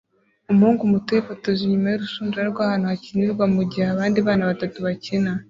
[0.51, 5.31] Umuhungu muto yifotoje inyuma y'urushundura rw'ahantu hakinirwa mugihe abandi bana batatu bakina